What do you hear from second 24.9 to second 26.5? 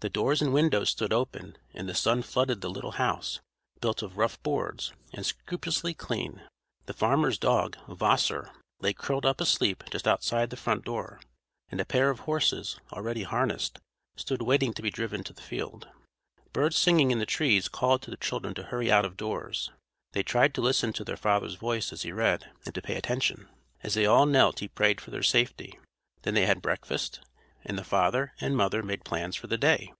for their safety. Then they